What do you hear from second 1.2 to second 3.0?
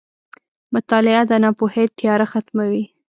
د ناپوهۍ تیاره ختموي.